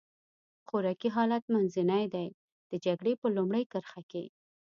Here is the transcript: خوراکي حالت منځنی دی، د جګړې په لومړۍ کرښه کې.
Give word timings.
خوراکي 0.67 1.09
حالت 1.15 1.43
منځنی 1.53 2.05
دی، 2.13 2.27
د 2.69 2.71
جګړې 2.85 3.13
په 3.21 3.27
لومړۍ 3.35 3.63
کرښه 3.71 4.01
کې. 4.11 4.23